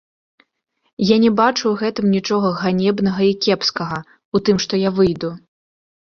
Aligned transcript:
Я 1.09 1.17
не 1.25 1.29
бачу 1.39 1.61
ў 1.69 1.73
гэтым 1.81 2.05
нічога 2.15 2.47
ганебнага 2.63 3.21
і 3.31 3.37
кепскага, 3.49 3.97
у 4.35 4.43
тым, 4.49 4.55
што 4.67 4.73
я 4.87 4.95
выйду. 4.99 5.29